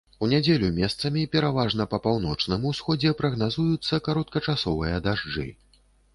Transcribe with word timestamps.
У 0.25 0.27
нядзелю 0.29 0.69
месцамі, 0.77 1.25
пераважна 1.35 1.87
па 1.91 1.99
паўночным 2.07 2.65
усходзе, 2.71 3.13
прагназуюцца 3.21 4.01
кароткачасовыя 4.09 4.97
дажджы. 5.11 5.49